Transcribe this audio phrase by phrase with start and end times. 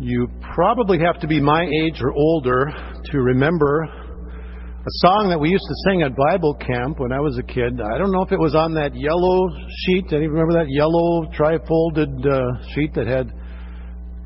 [0.00, 2.66] You probably have to be my age or older
[3.12, 7.38] to remember a song that we used to sing at Bible camp when I was
[7.38, 7.80] a kid.
[7.80, 9.48] I don't know if it was on that yellow
[9.86, 10.12] sheet.
[10.12, 13.30] Any remember that yellow tri-folded uh, sheet that had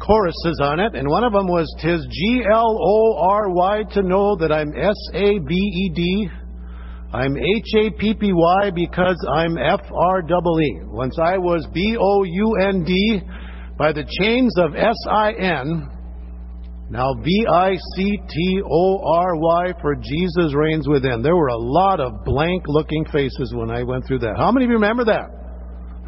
[0.00, 0.96] choruses on it?
[0.96, 4.72] And one of them was "Tis G L O R Y to know that I'm
[4.72, 6.30] S A B E D."
[7.12, 10.80] I'm H A P P Y because I'm F R E E.
[10.88, 13.20] Once I was B O U N D
[13.78, 15.88] by the chains of S-I-N,
[16.90, 17.74] now V-I-C-T-O-R-Y
[19.80, 21.22] for Jesus reigns within.
[21.22, 24.36] There were a lot of blank looking faces when I went through that.
[24.36, 25.30] How many of you remember that?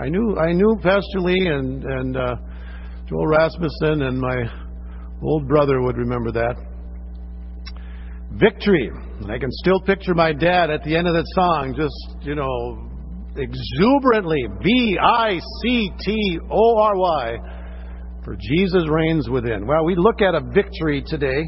[0.01, 2.35] I knew I knew Pastor Lee and, and uh,
[3.07, 4.47] Joel Rasmussen and my
[5.23, 6.57] old brother would remember that.
[8.33, 8.91] Victory.
[9.29, 12.89] I can still picture my dad at the end of that song, just, you know,
[13.37, 17.37] exuberantly, V I C T O R Y
[18.25, 19.67] for Jesus reigns within.
[19.67, 21.45] Well, we look at a victory today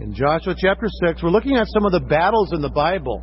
[0.00, 1.22] in Joshua chapter 6.
[1.22, 3.22] We're looking at some of the battles in the Bible.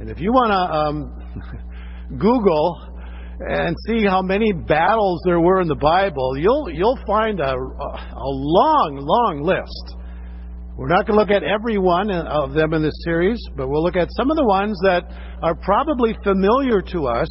[0.00, 2.90] And if you want to um, Google
[3.40, 8.30] and see how many battles there were in the Bible, you'll, you'll find a, a
[8.30, 9.96] long, long list.
[10.76, 13.82] We're not going to look at every one of them in this series, but we'll
[13.82, 15.04] look at some of the ones that
[15.42, 17.28] are probably familiar to us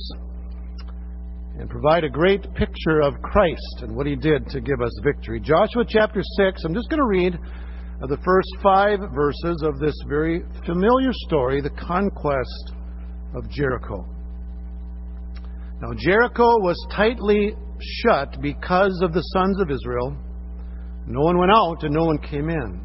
[1.60, 5.40] and provide a great picture of Christ and what he did to give us victory.
[5.40, 9.96] Joshua chapter 6, I'm just going to read uh, the first five verses of this
[10.08, 12.74] very familiar story, the conquest
[13.36, 14.06] of Jericho.
[15.82, 17.54] Now, Jericho was tightly
[18.02, 20.18] shut because of the sons of Israel.
[21.06, 22.82] No one went out and no one came in.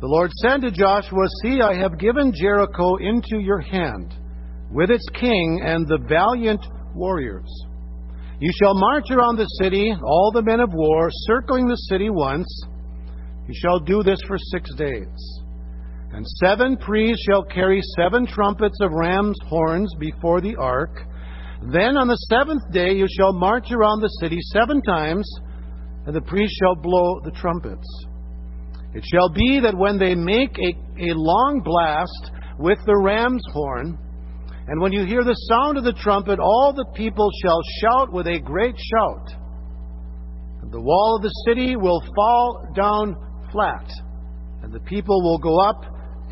[0.00, 4.14] The Lord said to Joshua, See, I have given Jericho into your hand,
[4.70, 7.48] with its king and the valiant warriors.
[8.40, 12.46] You shall march around the city, all the men of war, circling the city once.
[13.48, 15.42] You shall do this for six days.
[16.12, 21.00] And seven priests shall carry seven trumpets of ram's horns before the ark.
[21.72, 25.28] Then on the seventh day you shall march around the city seven times,
[26.06, 27.86] and the priests shall blow the trumpets.
[28.94, 33.98] It shall be that when they make a, a long blast with the ram's horn,
[34.68, 38.26] and when you hear the sound of the trumpet, all the people shall shout with
[38.26, 39.32] a great shout.
[40.60, 43.16] And the wall of the city will fall down
[43.50, 43.88] flat,
[44.62, 45.84] and the people will go up,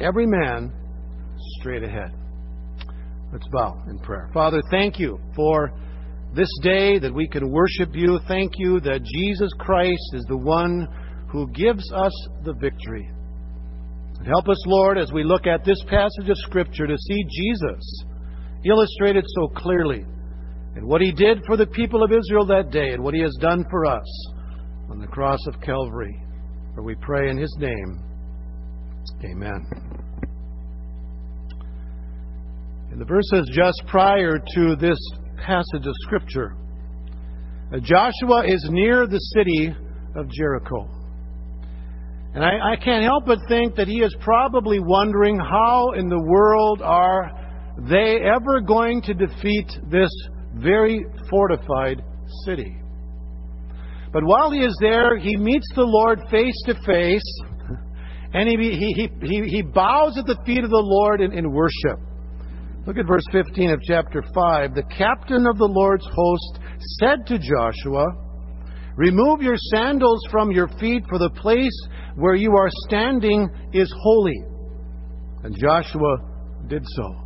[0.02, 0.70] every man
[1.60, 2.12] straight ahead.
[3.32, 4.28] Let's bow in prayer.
[4.34, 5.72] Father, thank you for
[6.34, 8.20] this day that we can worship you.
[8.28, 10.86] Thank you that Jesus Christ is the one
[11.32, 12.12] who gives us
[12.44, 13.10] the victory.
[14.26, 18.04] Help us, Lord, as we look at this passage of Scripture to see Jesus
[18.68, 20.04] illustrated so clearly
[20.76, 23.34] in what he did for the people of Israel that day and what he has
[23.40, 24.28] done for us
[24.90, 26.20] on the cross of Calvary.
[26.74, 28.02] For we pray in his name.
[29.24, 29.66] Amen.
[32.92, 34.98] In the verses just prior to this
[35.44, 36.54] passage of Scripture,
[37.82, 39.74] Joshua is near the city
[40.14, 40.88] of Jericho.
[42.34, 46.20] And I, I, can't help but think that he is probably wondering how in the
[46.20, 47.45] world are
[47.78, 50.10] they ever going to defeat this
[50.54, 52.02] very fortified
[52.44, 52.76] city.
[54.12, 57.42] But while he is there, he meets the Lord face to face,
[58.32, 62.00] and he, he, he, he bows at the feet of the Lord in, in worship.
[62.86, 64.74] Look at verse 15 of chapter 5.
[64.74, 66.60] The captain of the Lord's host
[67.00, 68.06] said to Joshua,
[68.96, 71.76] Remove your sandals from your feet, for the place
[72.14, 74.42] where you are standing is holy.
[75.42, 76.16] And Joshua
[76.68, 77.25] did so.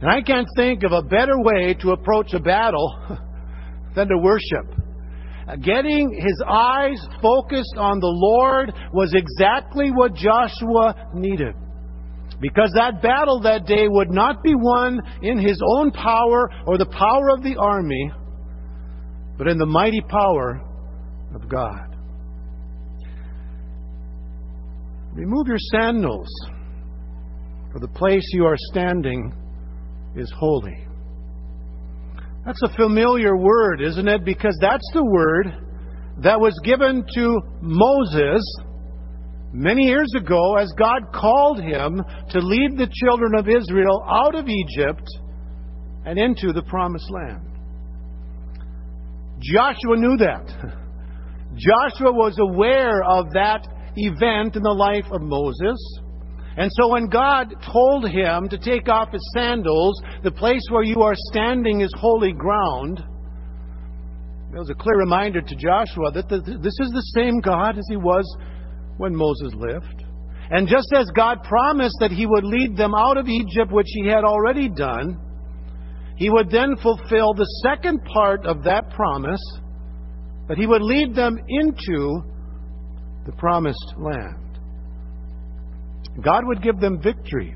[0.00, 3.18] And I can't think of a better way to approach a battle
[3.94, 4.74] than to worship.
[5.46, 11.54] Uh, getting his eyes focused on the Lord was exactly what Joshua needed.
[12.40, 16.86] Because that battle that day would not be won in his own power or the
[16.86, 18.10] power of the army,
[19.36, 20.62] but in the mighty power
[21.34, 21.96] of God.
[25.12, 26.28] Remove your sandals,
[27.72, 29.34] for the place you are standing
[30.16, 30.86] is holy.
[32.44, 34.24] That's a familiar word, isn't it?
[34.24, 35.46] Because that's the word
[36.22, 38.42] that was given to Moses
[39.52, 44.48] many years ago as God called him to lead the children of Israel out of
[44.48, 45.06] Egypt
[46.04, 47.46] and into the promised land.
[49.40, 50.46] Joshua knew that.
[51.56, 53.66] Joshua was aware of that
[53.96, 55.76] event in the life of Moses.
[56.56, 61.02] And so when God told him to take off his sandals, the place where you
[61.02, 63.02] are standing is holy ground,
[64.52, 67.96] It was a clear reminder to Joshua that this is the same God as he
[67.96, 68.24] was
[68.96, 70.04] when Moses lived.
[70.50, 74.08] And just as God promised that he would lead them out of Egypt, which he
[74.08, 75.16] had already done,
[76.16, 79.40] he would then fulfill the second part of that promise
[80.48, 82.22] that he would lead them into
[83.24, 84.49] the promised land.
[86.22, 87.54] God would give them victory.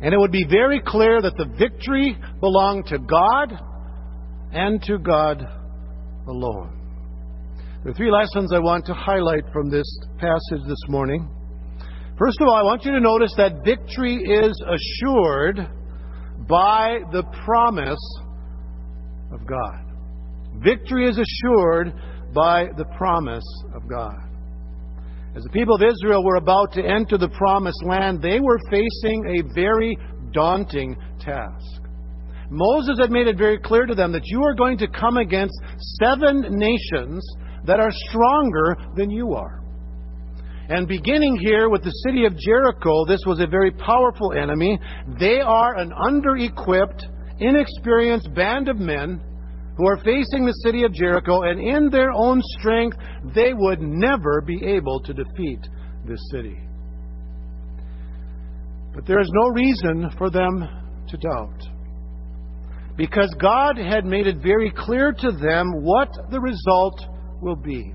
[0.00, 3.52] And it would be very clear that the victory belonged to God
[4.52, 5.42] and to God
[6.28, 6.74] alone.
[7.82, 9.86] There are three lessons I want to highlight from this
[10.18, 11.28] passage this morning.
[12.18, 15.58] First of all, I want you to notice that victory is assured
[16.48, 18.20] by the promise
[19.32, 19.84] of God.
[20.56, 21.92] Victory is assured
[22.34, 24.27] by the promise of God.
[25.38, 29.38] As the people of Israel were about to enter the promised land, they were facing
[29.38, 29.96] a very
[30.32, 31.80] daunting task.
[32.50, 35.54] Moses had made it very clear to them that you are going to come against
[36.02, 37.24] seven nations
[37.66, 39.62] that are stronger than you are.
[40.70, 44.76] And beginning here with the city of Jericho, this was a very powerful enemy.
[45.20, 47.06] They are an under equipped,
[47.38, 49.20] inexperienced band of men
[49.78, 52.96] who are facing the city of Jericho, and in their own strength,
[53.34, 55.60] they would never be able to defeat
[56.04, 56.58] this city.
[58.92, 60.68] But there is no reason for them
[61.08, 61.62] to doubt.
[62.96, 67.00] Because God had made it very clear to them what the result
[67.40, 67.94] will be.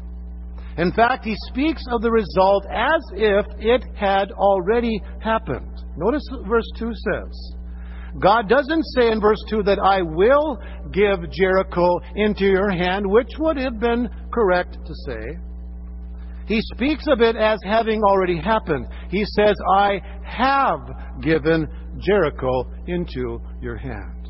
[0.77, 5.83] In fact, he speaks of the result as if it had already happened.
[5.97, 7.53] Notice what verse 2 says.
[8.19, 10.59] God doesn't say in verse 2 that I will
[10.91, 15.37] give Jericho into your hand, which would have been correct to say.
[16.45, 18.87] He speaks of it as having already happened.
[19.09, 20.79] He says, I have
[21.21, 21.67] given
[21.99, 24.29] Jericho into your hand.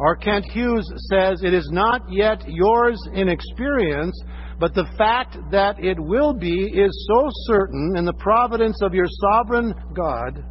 [0.00, 0.16] R.
[0.16, 4.20] Kent Hughes says, It is not yet yours in experience,
[4.58, 9.06] but the fact that it will be is so certain in the providence of your
[9.08, 10.44] sovereign God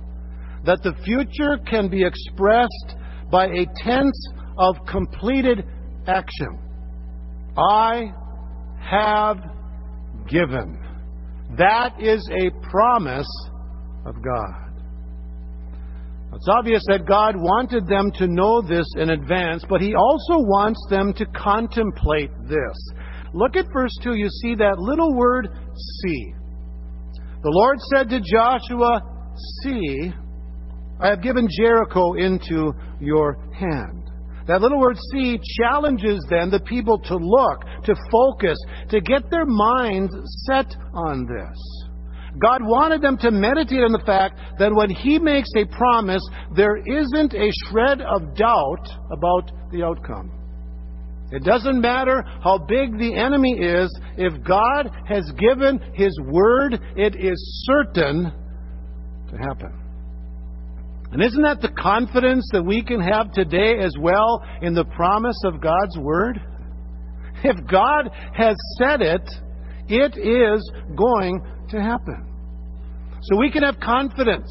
[0.68, 2.96] that the future can be expressed
[3.32, 4.30] by a tense
[4.60, 5.66] of completed
[6.06, 6.60] action.
[7.58, 8.12] I
[8.80, 9.38] have
[10.30, 10.78] given.
[11.58, 13.50] That is a promise
[14.06, 14.68] of God.
[16.34, 20.86] It's obvious that God wanted them to know this in advance, but He also wants
[20.90, 22.92] them to contemplate this.
[23.34, 24.16] Look at verse 2.
[24.16, 25.48] You see that little word,
[26.02, 26.34] see.
[27.42, 29.02] The Lord said to Joshua,
[29.64, 30.12] See,
[31.00, 34.10] I have given Jericho into your hand.
[34.48, 38.58] That little word see challenges then the people to look, to focus,
[38.90, 40.14] to get their minds
[40.46, 41.58] set on this.
[42.42, 46.22] God wanted them to meditate on the fact that when He makes a promise,
[46.56, 50.32] there isn't a shred of doubt about the outcome.
[51.32, 57.16] It doesn't matter how big the enemy is, if God has given His word, it
[57.20, 58.32] is certain
[59.30, 59.87] to happen.
[61.12, 65.40] And isn't that the confidence that we can have today as well in the promise
[65.46, 66.40] of God's Word?
[67.44, 69.22] If God has said it,
[69.88, 72.26] it is going to happen.
[73.22, 74.50] So we can have confidence.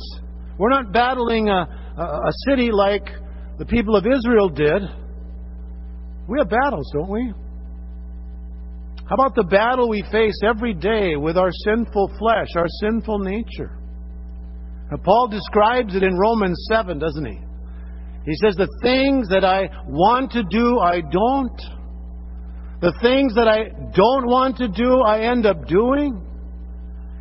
[0.59, 1.69] We're not battling a,
[1.99, 3.07] a, a city like
[3.59, 4.83] the people of Israel did.
[6.29, 7.33] We have battles, don't we?
[9.09, 13.79] How about the battle we face every day with our sinful flesh, our sinful nature?
[14.91, 17.41] Now, Paul describes it in Romans 7, doesn't he?
[18.25, 21.61] He says, The things that I want to do, I don't.
[22.81, 26.23] The things that I don't want to do, I end up doing.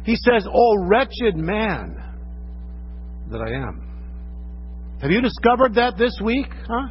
[0.04, 1.96] He says, Oh, wretched man
[3.32, 3.82] that I am.
[5.02, 6.48] Have you discovered that this week?
[6.68, 6.90] Huh?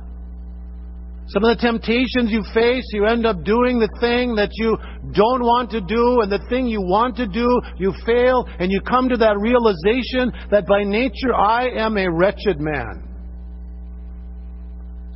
[1.27, 4.77] Some of the temptations you face, you end up doing the thing that you
[5.13, 8.81] don't want to do, and the thing you want to do, you fail, and you
[8.83, 13.09] come to that realization that by nature I am a wretched man.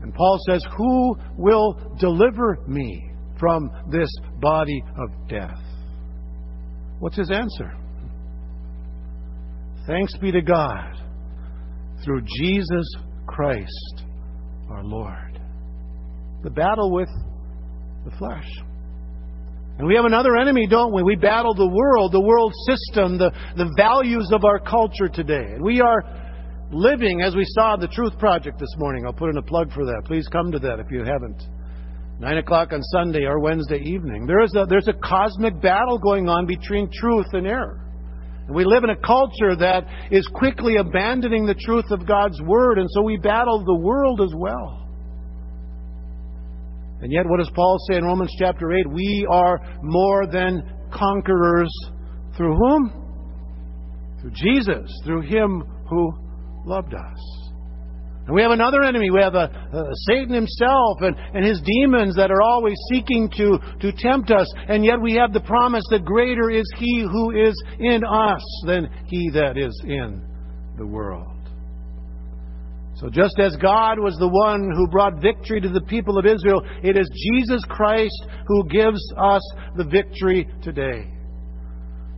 [0.00, 4.10] And Paul says, Who will deliver me from this
[4.40, 5.60] body of death?
[7.00, 7.76] What's his answer?
[9.86, 10.94] Thanks be to God
[12.02, 12.86] through Jesus
[13.26, 14.04] Christ
[14.70, 15.27] our Lord
[16.42, 17.08] the battle with
[18.04, 18.48] the flesh.
[19.78, 21.02] And we have another enemy, don't we?
[21.04, 25.54] We battle the world, the world system, the, the values of our culture today.
[25.54, 26.02] And we are
[26.72, 29.04] living, as we saw the Truth Project this morning.
[29.06, 30.02] I'll put in a plug for that.
[30.04, 31.42] Please come to that if you haven't.
[32.18, 34.26] Nine o'clock on Sunday or Wednesday evening.
[34.26, 37.80] There is a, there's a cosmic battle going on between truth and error.
[38.48, 42.78] And we live in a culture that is quickly abandoning the truth of God's Word,
[42.78, 44.87] and so we battle the world as well.
[47.00, 48.90] And yet, what does Paul say in Romans chapter 8?
[48.90, 50.62] We are more than
[50.92, 51.72] conquerors
[52.36, 54.18] through whom?
[54.20, 56.12] Through Jesus, through Him who
[56.66, 57.38] loved us.
[58.28, 59.10] And we have another enemy.
[59.10, 63.58] We have a, a Satan himself and, and his demons that are always seeking to,
[63.80, 64.46] to tempt us.
[64.68, 68.90] And yet we have the promise that greater is he who is in us than
[69.06, 70.22] he that is in
[70.76, 71.37] the world.
[72.98, 76.62] So just as God was the one who brought victory to the people of Israel,
[76.82, 79.42] it is Jesus Christ who gives us
[79.76, 81.06] the victory today.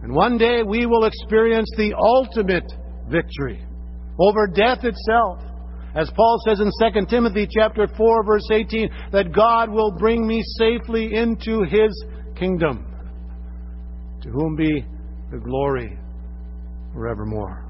[0.02, 2.64] And one day we will experience the ultimate
[3.10, 3.62] victory
[4.18, 5.40] over death itself.
[5.94, 10.42] As Paul says in 2 Timothy chapter 4 verse 18 that God will bring me
[10.56, 12.04] safely into his
[12.36, 12.86] kingdom.
[14.22, 14.82] To whom be
[15.30, 15.98] the glory
[16.94, 17.69] forevermore.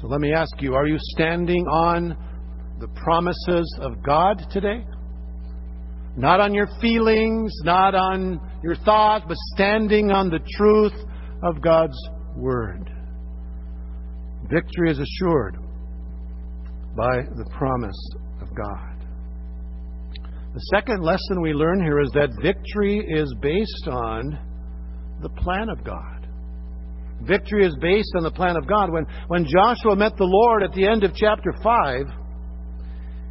[0.00, 2.16] So let me ask you, are you standing on
[2.80, 4.84] the promises of God today?
[6.16, 10.92] Not on your feelings, not on your thoughts, but standing on the truth
[11.42, 11.96] of God's
[12.36, 12.90] Word.
[14.50, 15.56] Victory is assured
[16.96, 18.10] by the promise
[18.42, 18.96] of God.
[20.54, 24.38] The second lesson we learn here is that victory is based on
[25.20, 26.15] the plan of God.
[27.22, 28.90] Victory is based on the plan of God.
[28.90, 32.06] When, when Joshua met the Lord at the end of chapter 5,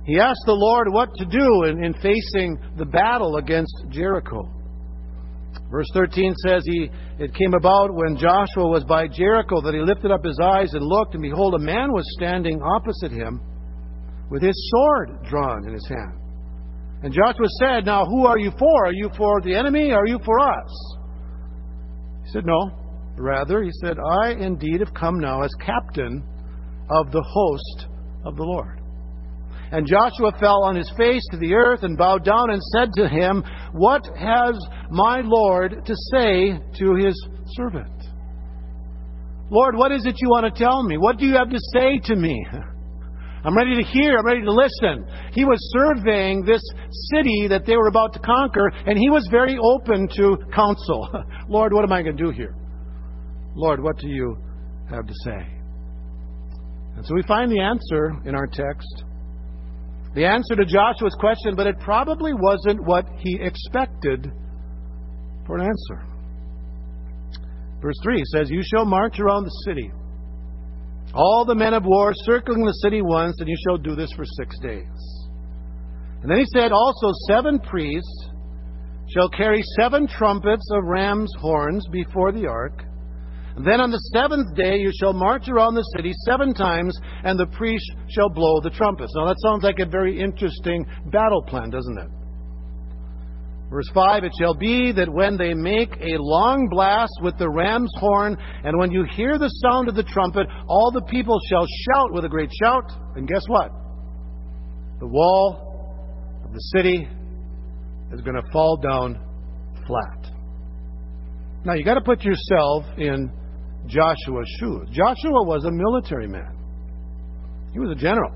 [0.06, 4.50] he asked the Lord what to do in, in facing the battle against Jericho.
[5.72, 10.12] Verse 13 says, he, It came about when Joshua was by Jericho that he lifted
[10.12, 13.42] up his eyes and looked, and behold, a man was standing opposite him
[14.30, 16.20] with his sword drawn in his hand.
[17.04, 18.88] And Joshua said, Now who are you for?
[18.88, 19.92] Are you for the enemy?
[19.92, 20.98] Or are you for us?
[22.26, 22.85] He said, No.
[23.18, 26.24] Rather, he said, I indeed have come now as captain
[26.90, 27.88] of the host
[28.26, 28.82] of the Lord.
[29.72, 33.08] And Joshua fell on his face to the earth and bowed down and said to
[33.08, 33.44] him,
[33.74, 34.56] What has
[34.92, 37.16] my Lord to say to his
[37.56, 37.92] servant?
[39.50, 40.98] Lord, what is it you want to tell me?
[40.98, 42.46] What do you have to say to me?
[43.46, 44.18] I'm ready to hear.
[44.18, 45.06] I'm ready to listen.
[45.32, 46.62] He was surveying this
[47.14, 51.08] city that they were about to conquer, and he was very open to counsel.
[51.48, 52.56] Lord, what am I going to do here?
[53.56, 54.38] Lord, what do you
[54.90, 55.48] have to say?
[56.96, 59.04] And so we find the answer in our text.
[60.14, 64.32] The answer to Joshua's question, but it probably wasn't what he expected
[65.46, 66.06] for an answer.
[67.82, 69.92] Verse 3 says, You shall march around the city,
[71.14, 74.26] all the men of war circling the city once, and you shall do this for
[74.26, 75.26] six days.
[76.22, 78.30] And then he said, Also, seven priests
[79.14, 82.84] shall carry seven trumpets of ram's horns before the ark.
[83.58, 87.48] Then on the seventh day you shall march around the city seven times, and the
[87.48, 89.14] priest shall blow the trumpets.
[89.16, 92.10] Now that sounds like a very interesting battle plan, doesn't it?
[93.70, 97.92] Verse 5 It shall be that when they make a long blast with the ram's
[97.98, 102.14] horn, and when you hear the sound of the trumpet, all the people shall shout
[102.14, 102.92] with a great shout.
[103.16, 103.72] And guess what?
[105.00, 107.08] The wall of the city
[108.12, 109.20] is going to fall down
[109.88, 110.32] flat.
[111.66, 113.32] Now you got to put yourself in
[113.88, 114.90] Joshua's shoes.
[114.92, 116.56] Joshua was a military man,
[117.74, 118.32] he was a general.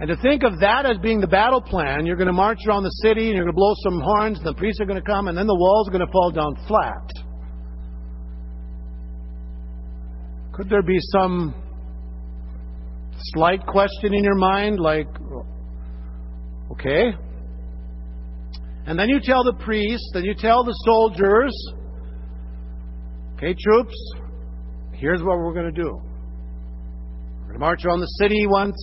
[0.00, 2.84] And to think of that as being the battle plan, you're going to march around
[2.84, 5.06] the city and you're going to blow some horns, and the priests are going to
[5.06, 7.06] come, and then the walls are going to fall down flat.
[10.54, 11.54] Could there be some
[13.34, 15.06] slight question in your mind, like,
[16.72, 17.12] okay?
[18.86, 21.52] And then you tell the priests, then you tell the soldiers,
[23.42, 23.94] Okay, troops,
[24.92, 25.98] here's what we're going to do.
[27.40, 28.76] We're going to march around the city once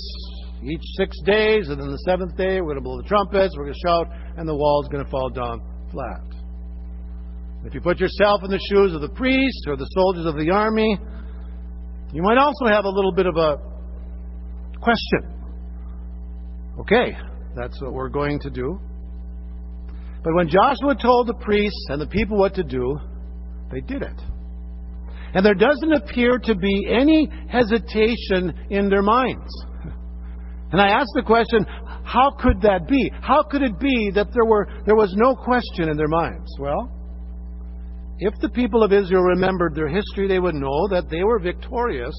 [0.64, 3.66] each six days, and then the seventh day, we're going to blow the trumpets, we're
[3.66, 5.62] going to shout, and the wall's going to fall down
[5.92, 6.24] flat.
[7.66, 10.50] If you put yourself in the shoes of the priests or the soldiers of the
[10.50, 10.98] army,
[12.12, 13.58] you might also have a little bit of a
[14.82, 15.22] question.
[16.80, 17.16] Okay,
[17.56, 18.80] that's what we're going to do.
[20.24, 22.98] But when Joshua told the priests and the people what to do,
[23.72, 24.20] they did it.
[25.34, 29.52] And there doesn't appear to be any hesitation in their minds.
[30.72, 31.66] And I ask the question,
[32.04, 33.12] how could that be?
[33.22, 36.50] How could it be that there, were, there was no question in their minds?
[36.60, 36.92] Well,
[38.20, 42.16] if the people of Israel remembered their history, they would know that they were victorious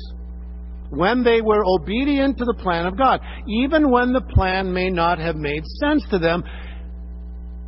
[0.90, 5.18] when they were obedient to the plan of God, even when the plan may not
[5.18, 6.42] have made sense to them.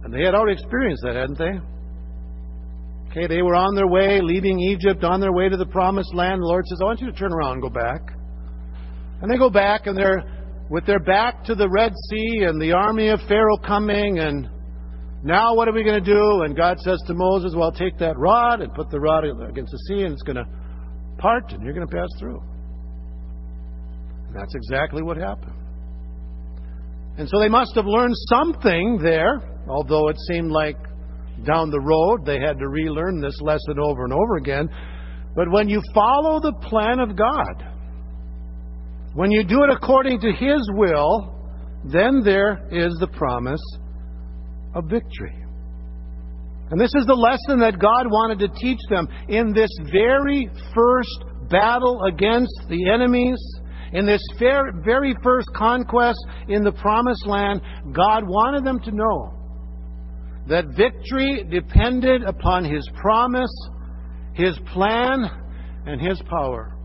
[0.05, 1.61] And they had already experienced that, hadn't they?
[3.11, 6.43] Okay, they were on their way, leaving Egypt, on their way to the promised land.
[6.43, 8.01] The Lord says, I want you to turn around and go back.
[9.21, 10.23] And they go back and they're
[10.71, 14.49] with their back to the Red Sea and the army of Pharaoh coming, and
[15.25, 16.43] now what are we going to do?
[16.43, 19.79] And God says to Moses, Well, take that rod and put the rod against the
[19.89, 20.47] sea, and it's going to
[21.19, 22.41] part, and you're going to pass through.
[24.29, 25.57] And that's exactly what happened.
[27.19, 30.77] And so they must have learned something there, although it seemed like
[31.45, 34.69] down the road they had to relearn this lesson over and over again.
[35.35, 37.65] But when you follow the plan of God,
[39.15, 41.37] when you do it according to His will,
[41.85, 43.63] then there is the promise
[44.75, 45.35] of victory.
[46.71, 51.25] And this is the lesson that God wanted to teach them in this very first
[51.51, 53.39] battle against the enemies,
[53.93, 56.19] in this very first conquest
[56.49, 57.61] in the promised land.
[57.93, 59.40] God wanted them to know
[60.51, 63.55] that victory depended upon His promise,
[64.35, 65.25] His plan,
[65.87, 66.77] and His power.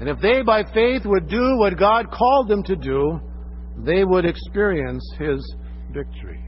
[0.00, 3.20] And if they, by faith, would do what God called them to do,
[3.84, 5.54] they would experience His
[5.92, 6.42] victory.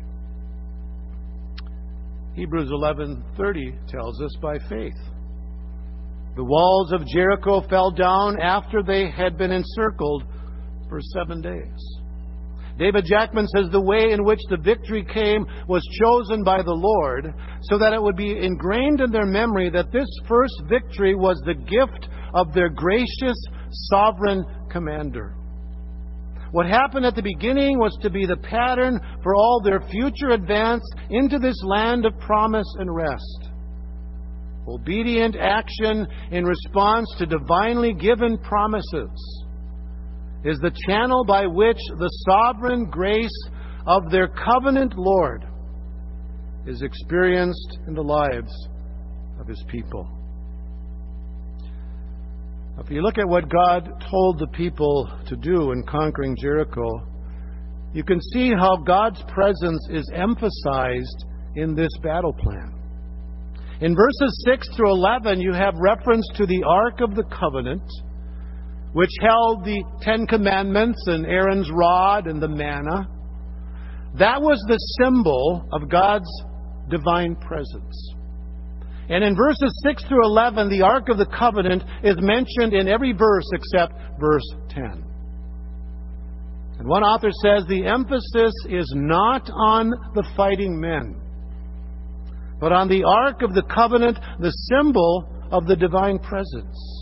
[2.35, 4.97] Hebrews 11:30 tells us by faith.
[6.35, 10.25] The walls of Jericho fell down after they had been encircled
[10.89, 12.01] for 7 days.
[12.83, 17.33] David Jackman says the way in which the victory came was chosen by the Lord
[17.62, 21.55] so that it would be ingrained in their memory that this first victory was the
[21.55, 23.37] gift of their gracious,
[23.71, 25.37] sovereign commander.
[26.51, 30.83] What happened at the beginning was to be the pattern for all their future advance
[31.09, 33.51] into this land of promise and rest.
[34.67, 39.42] Obedient action in response to divinely given promises
[40.45, 43.49] is the channel by which the sovereign grace
[43.87, 45.45] of their covenant Lord
[46.67, 48.53] is experienced in the lives
[49.41, 50.09] of his people.
[52.79, 57.07] If you look at what God told the people to do in conquering Jericho,
[57.93, 62.73] you can see how God's presence is emphasized in this battle plan.
[63.81, 67.83] In verses 6 through 11, you have reference to the Ark of the Covenant
[68.92, 73.09] which held the Ten Commandments and Aaron's rod and the manna.
[74.18, 76.28] That was the symbol of God's
[76.90, 78.14] divine presence.
[79.09, 83.12] And in verses 6 through 11, the Ark of the Covenant is mentioned in every
[83.12, 85.05] verse except verse 10.
[86.78, 91.20] And one author says the emphasis is not on the fighting men,
[92.61, 97.02] but on the Ark of the Covenant, the symbol of the divine presence.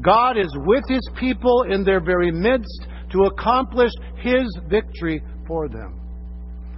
[0.00, 6.00] God is with his people in their very midst to accomplish his victory for them.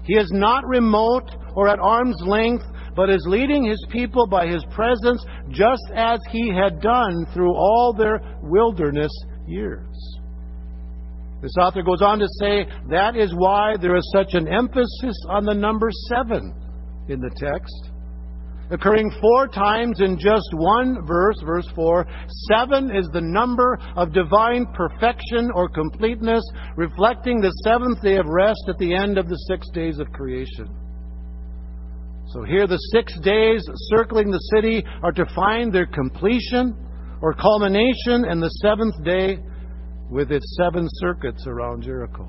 [0.04, 2.64] He is not remote or at arm's length,
[2.96, 7.94] but is leading his people by his presence just as he had done through all
[7.96, 9.12] their wilderness
[9.46, 10.18] years.
[11.40, 15.44] This author goes on to say that is why there is such an emphasis on
[15.44, 16.54] the number seven
[17.08, 17.91] in the text
[18.72, 22.06] occurring four times in just one verse, verse 4.
[22.50, 26.42] Seven is the number of divine perfection or completeness,
[26.76, 30.74] reflecting the seventh day of rest at the end of the six days of creation.
[32.28, 33.62] So here the six days
[33.94, 36.74] circling the city are to find their completion
[37.20, 39.38] or culmination in the seventh day
[40.10, 42.28] with its seven circuits around Jericho.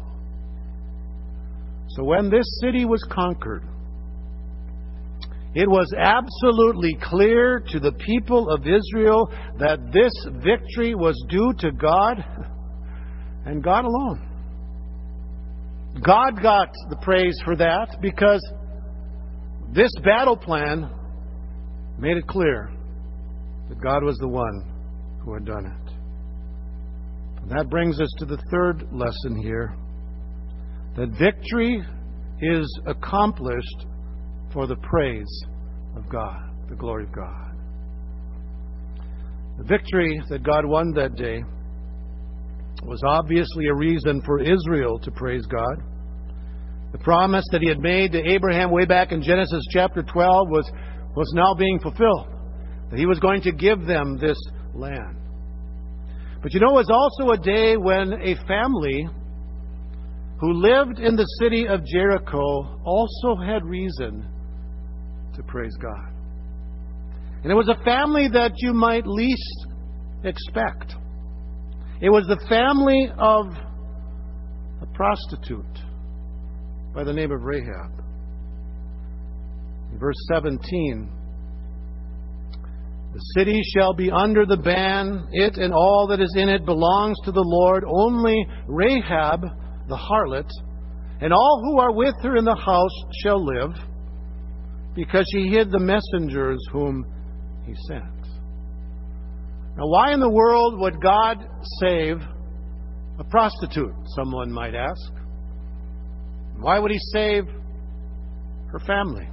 [1.89, 3.63] So when this city was conquered,
[5.55, 10.11] it was absolutely clear to the people of Israel that this
[10.43, 12.23] victory was due to God
[13.45, 14.29] and God alone.
[16.03, 18.41] God got the praise for that because
[19.71, 20.89] this battle plan
[21.99, 22.71] made it clear
[23.69, 24.71] that God was the one
[25.23, 25.93] who had done it.
[27.41, 29.75] And that brings us to the third lesson here
[30.95, 31.83] that victory
[32.41, 33.85] is accomplished
[34.53, 35.43] for the praise
[35.97, 36.39] of God,
[36.69, 37.51] the glory of God.
[39.57, 41.43] The victory that God won that day
[42.83, 45.83] was obviously a reason for Israel to praise God.
[46.91, 50.71] The promise that he had made to Abraham way back in Genesis chapter 12 was,
[51.15, 52.27] was now being fulfilled.
[52.91, 54.37] That he was going to give them this
[54.75, 55.17] land.
[56.41, 59.07] But you know, it was also a day when a family
[60.39, 64.27] who lived in the city of Jericho also had reason
[65.36, 66.13] to praise God.
[67.43, 69.67] And it was a family that you might least
[70.24, 70.96] expect.
[72.02, 73.48] It was the family of
[74.82, 75.80] a prostitute
[76.93, 78.04] by the name of Rahab.
[79.91, 81.10] In verse 17,
[83.13, 85.28] The city shall be under the ban.
[85.32, 87.84] It and all that is in it belongs to the Lord.
[87.88, 89.41] Only Rahab,
[89.88, 90.50] the harlot,
[91.22, 93.72] and all who are with her in the house shall live,
[94.95, 97.06] because she hid the messengers whom
[97.65, 98.03] he sent.
[99.75, 101.38] Now, why in the world would God
[101.79, 102.17] save
[103.17, 105.12] a prostitute, someone might ask?
[106.60, 107.45] Why would he save
[108.71, 109.27] her family?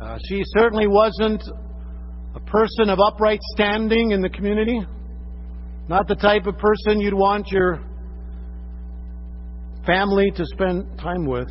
[0.00, 1.42] Uh, she certainly wasn't
[2.34, 4.80] a person of upright standing in the community,
[5.88, 7.80] not the type of person you'd want your
[9.86, 11.48] family to spend time with.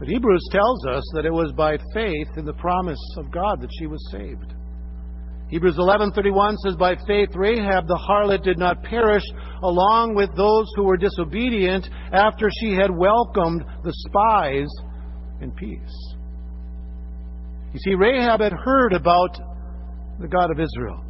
[0.00, 3.70] But Hebrews tells us that it was by faith in the promise of God that
[3.78, 4.54] she was saved.
[5.50, 9.24] Hebrews 11:31 says by faith Rahab the harlot did not perish
[9.62, 14.68] along with those who were disobedient after she had welcomed the spies
[15.42, 16.14] in peace.
[17.74, 19.38] You see Rahab had heard about
[20.18, 21.04] the God of Israel.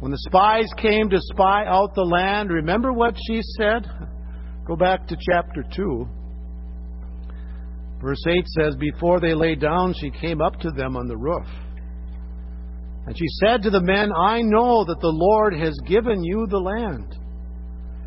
[0.00, 3.88] When the spies came to spy out the land, remember what she said?
[4.66, 6.06] Go back to chapter 2.
[8.00, 11.46] Verse 8 says, Before they lay down, she came up to them on the roof.
[13.06, 16.58] And she said to the men, I know that the Lord has given you the
[16.58, 17.16] land,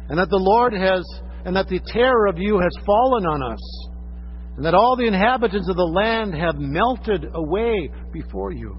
[0.09, 1.03] and that the Lord has,
[1.45, 3.87] and that the terror of you has fallen on us,
[4.57, 8.75] and that all the inhabitants of the land have melted away before you.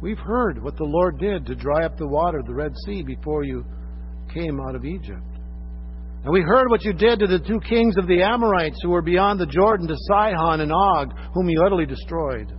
[0.00, 3.02] We've heard what the Lord did to dry up the water of the Red Sea
[3.02, 3.64] before you
[4.32, 5.31] came out of Egypt.
[6.24, 9.02] And we heard what you did to the two kings of the Amorites who were
[9.02, 12.52] beyond the Jordan, to Sihon and Og, whom you utterly destroyed.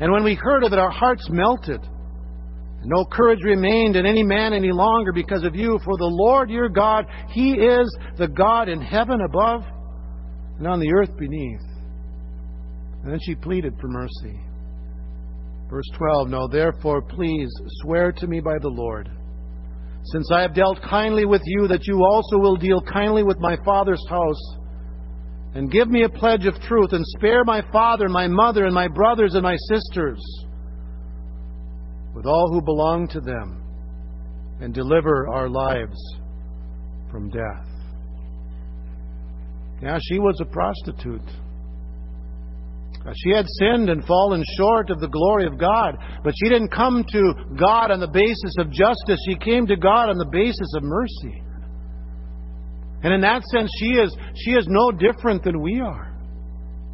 [0.00, 1.80] And when we heard of it, our hearts melted.
[1.80, 5.78] And no courage remained in any man any longer because of you.
[5.84, 9.62] For the Lord your God, He is the God in heaven above
[10.58, 11.62] and on the earth beneath.
[13.02, 14.40] And then she pleaded for mercy.
[15.70, 17.48] Verse 12 No, therefore, please
[17.82, 19.08] swear to me by the Lord,
[20.04, 23.56] since I have dealt kindly with you, that you also will deal kindly with my
[23.64, 24.56] father's house
[25.54, 28.86] and give me a pledge of truth, and spare my father, my mother, and my
[28.86, 30.20] brothers and my sisters,
[32.14, 33.62] with all who belong to them,
[34.60, 35.98] and deliver our lives
[37.10, 37.66] from death.
[39.82, 41.22] Yeah, she was a prostitute.
[43.08, 46.68] Uh, she had sinned and fallen short of the glory of God, but she didn't
[46.68, 49.18] come to God on the basis of justice.
[49.26, 51.42] She came to God on the basis of mercy.
[53.02, 56.14] And in that sense, she is, she is no different than we are.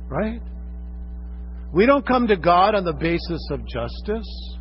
[0.08, 0.40] Right?
[1.72, 4.58] We don't come to God on the basis of justice.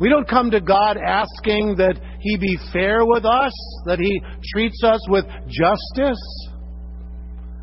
[0.00, 3.52] We don't come to God asking that He be fair with us,
[3.86, 4.20] that He
[4.52, 6.48] treats us with justice.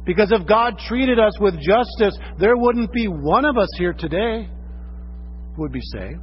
[0.05, 4.49] Because if God treated us with justice, there wouldn't be one of us here today
[5.55, 6.19] who would be saved.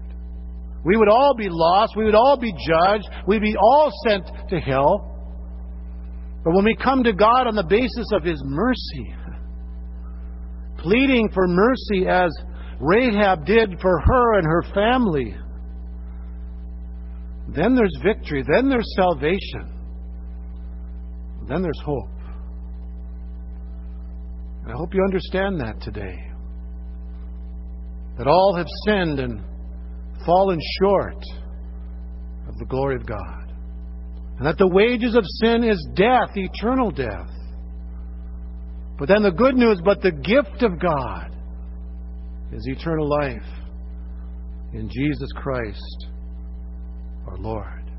[0.85, 1.95] We would all be lost.
[1.97, 3.09] We would all be judged.
[3.27, 5.15] We'd be all sent to hell.
[6.45, 9.15] But when we come to God on the basis of His mercy,
[10.79, 12.31] pleading for mercy as
[12.81, 15.37] Rahab did for her and her family,
[17.49, 19.73] then there's victory, then there's salvation,
[21.49, 22.09] then there's hope.
[24.69, 26.31] And I hope you understand that today.
[28.19, 29.41] That all have sinned and
[30.27, 31.25] fallen short
[32.47, 33.51] of the glory of God.
[34.37, 37.31] And that the wages of sin is death, eternal death.
[38.99, 41.35] But then the good news, but the gift of God
[42.53, 43.49] is eternal life
[44.75, 46.09] in Jesus Christ
[47.27, 47.91] our Lord.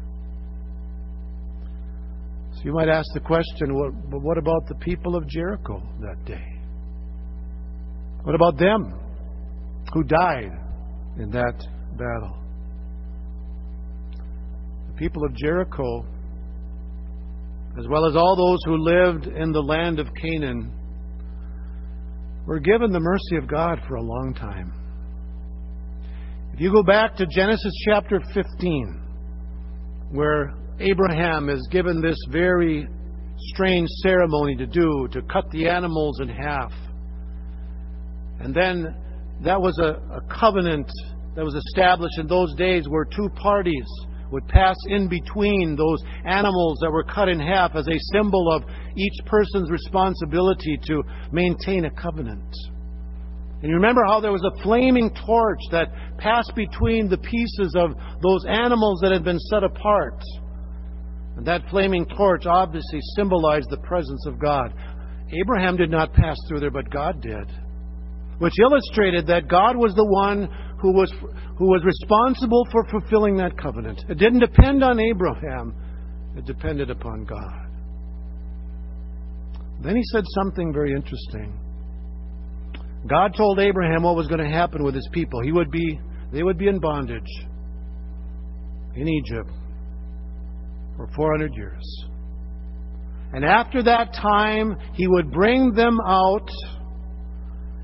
[2.53, 3.73] So you might ask the question,
[4.11, 6.58] but what about the people of Jericho that day?
[8.23, 8.93] What about them
[9.93, 10.51] who died
[11.17, 11.65] in that
[11.97, 12.37] battle?
[14.87, 16.05] The people of Jericho
[17.77, 20.71] as well as all those who lived in the land of Canaan,
[22.45, 24.73] were given the mercy of God for a long time.
[26.53, 29.01] If you go back to Genesis chapter 15,
[30.11, 32.87] where Abraham is given this very
[33.53, 36.73] strange ceremony to do, to cut the animals in half.
[38.39, 38.95] And then
[39.43, 40.89] that was a, a covenant
[41.35, 43.85] that was established in those days where two parties
[44.31, 48.63] would pass in between those animals that were cut in half as a symbol of
[48.95, 52.53] each person's responsibility to maintain a covenant.
[53.61, 57.91] And you remember how there was a flaming torch that passed between the pieces of
[58.21, 60.21] those animals that had been set apart.
[61.35, 64.73] And that flaming torch obviously symbolized the presence of God.
[65.41, 67.51] Abraham did not pass through there, but God did.
[68.39, 70.49] Which illustrated that God was the one
[70.81, 71.11] who was,
[71.57, 74.03] who was responsible for fulfilling that covenant.
[74.09, 75.75] It didn't depend on Abraham,
[76.35, 77.67] it depended upon God.
[79.81, 81.57] Then he said something very interesting.
[83.07, 85.41] God told Abraham what was going to happen with his people.
[85.41, 85.99] He would be,
[86.33, 87.21] they would be in bondage
[88.95, 89.49] in Egypt
[90.97, 92.05] for 400 years.
[93.31, 96.49] And after that time, he would bring them out,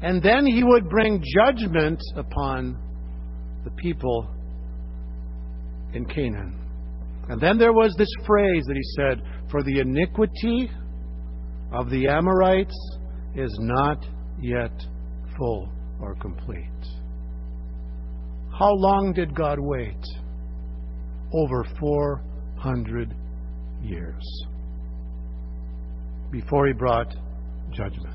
[0.02, 2.78] and then he would bring judgment upon
[3.64, 4.28] the people
[5.94, 6.60] in Canaan.
[7.30, 10.70] And then there was this phrase that he said, For the iniquity
[11.72, 12.78] of the Amorites
[13.36, 14.06] is not
[14.40, 14.72] yet
[15.38, 16.70] full or complete.
[18.58, 20.04] How long did God wait?
[21.34, 23.14] Over 400
[23.82, 24.46] years
[26.32, 27.14] before he brought
[27.72, 28.15] judgment.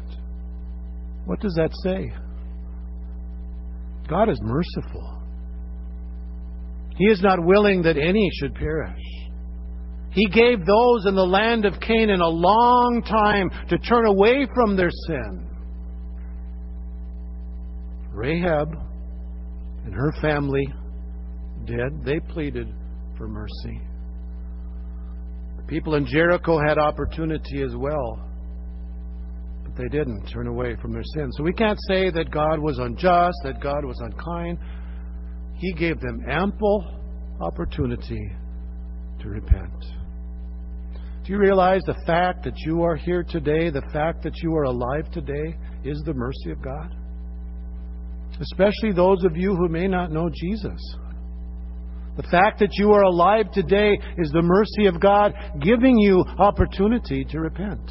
[1.31, 2.13] What does that say?
[4.09, 5.23] God is merciful.
[6.97, 9.01] He is not willing that any should perish.
[10.11, 14.77] He gave those in the land of Canaan a long time to turn away from
[14.77, 15.49] their sin.
[18.13, 18.75] Rahab
[19.85, 20.67] and her family
[21.65, 22.05] did.
[22.05, 22.75] They pleaded
[23.17, 23.81] for mercy.
[25.59, 28.19] The people in Jericho had opportunity as well,
[29.81, 31.31] they didn't turn away from their sin.
[31.33, 34.59] So we can't say that God was unjust, that God was unkind.
[35.55, 36.85] He gave them ample
[37.41, 38.31] opportunity
[39.21, 39.85] to repent.
[41.25, 44.65] Do you realize the fact that you are here today, the fact that you are
[44.65, 46.95] alive today, is the mercy of God?
[48.41, 50.81] Especially those of you who may not know Jesus.
[52.17, 57.25] The fact that you are alive today is the mercy of God giving you opportunity
[57.25, 57.89] to repent.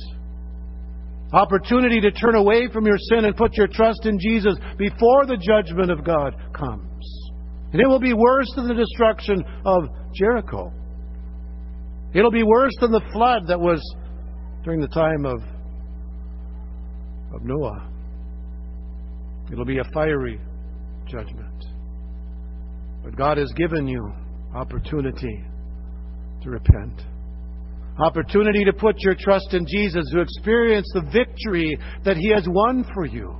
[1.31, 5.37] Opportunity to turn away from your sin and put your trust in Jesus before the
[5.37, 7.05] judgment of God comes.
[7.71, 10.73] And it will be worse than the destruction of Jericho.
[12.13, 13.79] It'll be worse than the flood that was
[14.63, 15.41] during the time of,
[17.33, 17.87] of Noah.
[19.51, 20.39] It'll be a fiery
[21.07, 21.65] judgment.
[23.03, 24.11] But God has given you
[24.55, 25.43] opportunity
[26.41, 27.01] to repent.
[27.99, 32.85] Opportunity to put your trust in Jesus, to experience the victory that He has won
[32.93, 33.35] for you.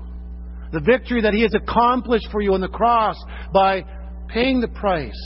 [0.71, 3.15] The victory that He has accomplished for you on the cross
[3.53, 3.83] by
[4.27, 5.21] paying the price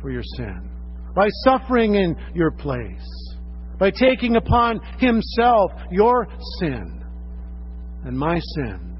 [0.00, 0.70] for your sin
[1.14, 3.36] by suffering in your place,
[3.78, 6.26] by taking upon himself your
[6.58, 7.04] sin
[8.04, 8.96] and my sin,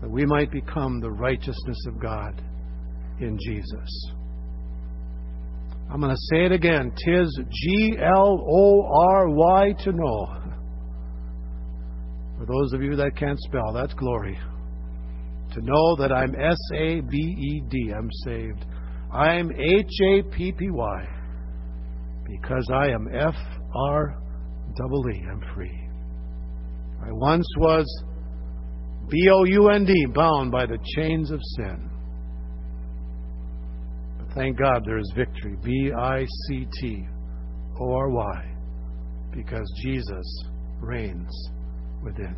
[0.00, 2.42] that we might become the righteousness of God
[3.20, 4.12] in Jesus.
[5.92, 6.90] I'm going to say it again.
[7.04, 10.26] Tis G L O R Y to know.
[12.38, 14.38] For those of you that can't spell, that's glory.
[15.52, 18.64] To know that I'm S A B E D, I'm saved.
[19.12, 21.06] I'm H A P P Y
[22.26, 23.34] because I am F
[23.74, 24.18] R
[24.74, 25.22] double E.
[25.30, 25.88] I'm free.
[27.04, 27.84] I once was
[29.10, 31.91] B O U N D, bound by the chains of sin.
[34.34, 35.56] Thank God there is victory.
[35.62, 37.06] B I C T
[37.80, 38.54] O R Y,
[39.30, 40.44] because Jesus
[40.80, 41.50] reigns
[42.02, 42.34] within.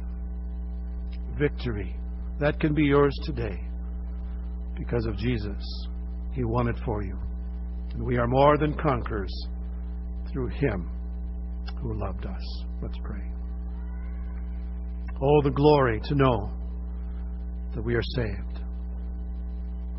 [1.38, 1.94] Victory.
[2.40, 3.60] That can be yours today
[4.76, 5.62] because of Jesus.
[6.32, 7.16] He won it for you.
[7.92, 9.32] And we are more than conquerors
[10.32, 10.90] through Him
[11.80, 12.64] who loved us.
[12.82, 13.22] Let's pray.
[15.22, 16.50] Oh, the glory to know
[17.74, 18.53] that we are saved.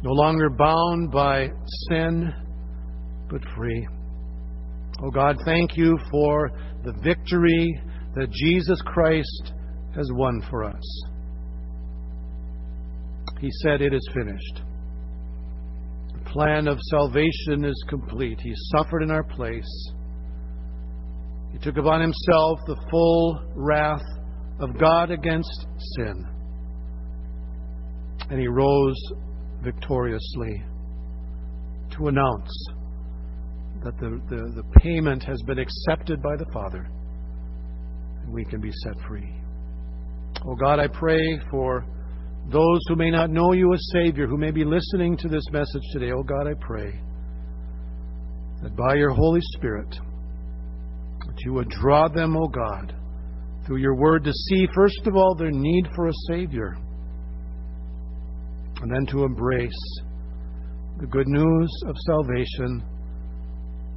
[0.05, 1.47] No longer bound by
[1.89, 2.31] sin,
[3.27, 3.87] but free.
[5.01, 6.51] Oh God, thank you for
[6.83, 7.81] the victory
[8.13, 9.53] that Jesus Christ
[9.95, 11.03] has won for us.
[13.39, 14.61] He said, It is finished
[16.13, 18.39] The plan of salvation is complete.
[18.39, 19.91] He suffered in our place.
[21.51, 24.05] He took upon himself the full wrath
[24.59, 25.65] of God against
[25.97, 26.27] sin.
[28.29, 29.01] And he rose
[29.65, 30.63] victoriously
[31.97, 32.67] to announce
[33.83, 36.89] that the, the, the payment has been accepted by the Father
[38.23, 39.33] and we can be set free.
[40.45, 41.85] Oh God, I pray for
[42.51, 45.81] those who may not know you as Savior, who may be listening to this message
[45.91, 46.99] today, oh God, I pray
[48.61, 52.95] that by your Holy Spirit, that you would draw them, oh God,
[53.65, 56.77] through your word to see, first of all, their need for a Savior,
[58.85, 59.99] and then to embrace
[60.99, 62.83] the good news of salvation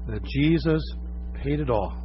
[0.09, 0.83] that Jesus
[1.35, 2.03] paid it all.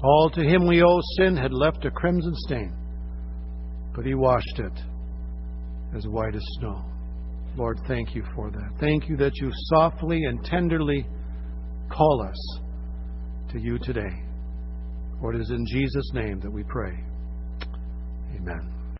[0.00, 2.72] All to him we owe sin had left a crimson stain,
[3.96, 4.80] but he washed it
[5.96, 6.84] as white as snow.
[7.56, 8.70] Lord, thank you for that.
[8.78, 11.04] Thank you that you softly and tenderly
[11.90, 12.60] call us
[13.50, 14.22] to you today.
[15.20, 16.92] For it is in Jesus' name that we pray.
[18.36, 18.75] Amen.